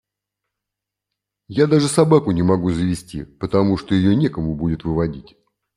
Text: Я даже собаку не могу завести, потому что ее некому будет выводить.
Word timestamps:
Я 1.47 1.67
даже 1.67 1.87
собаку 1.87 2.31
не 2.31 2.41
могу 2.41 2.71
завести, 2.71 3.23
потому 3.23 3.77
что 3.77 3.93
ее 3.93 4.15
некому 4.15 4.55
будет 4.55 4.83
выводить. 4.83 5.37